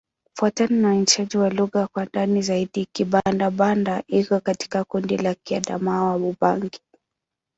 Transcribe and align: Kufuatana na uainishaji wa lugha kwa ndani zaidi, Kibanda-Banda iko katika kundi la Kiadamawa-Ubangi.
Kufuatana 0.27 0.75
na 0.81 0.87
uainishaji 0.89 1.37
wa 1.37 1.49
lugha 1.49 1.87
kwa 1.87 2.05
ndani 2.05 2.41
zaidi, 2.41 2.85
Kibanda-Banda 2.85 4.03
iko 4.07 4.39
katika 4.39 4.83
kundi 4.83 5.17
la 5.17 5.33
Kiadamawa-Ubangi. 5.33 6.79